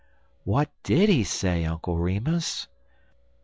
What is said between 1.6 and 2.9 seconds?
Uncle Remus?"